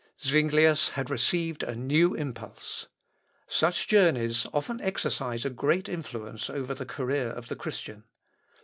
[0.19, 2.87] Zuinglius had received a new impulse.
[3.47, 8.05] Such journeys often exercise a great influence over the career of the Christian.